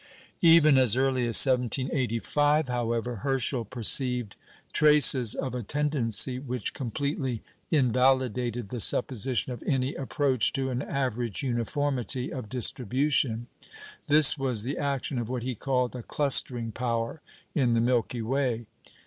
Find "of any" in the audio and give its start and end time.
9.53-9.93